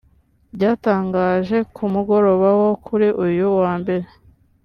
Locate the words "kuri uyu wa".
2.85-3.71